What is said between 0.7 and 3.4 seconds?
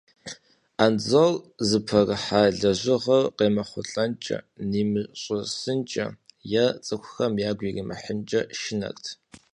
Анзор зыпэрыхьа лэжьыгъэр